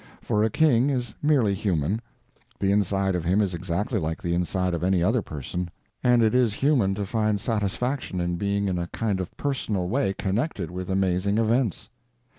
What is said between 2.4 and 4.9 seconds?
the inside of him is exactly like the inside of